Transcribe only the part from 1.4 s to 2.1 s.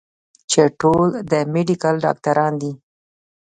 ميډيکل